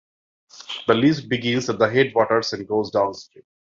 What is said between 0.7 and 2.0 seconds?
The list begins at the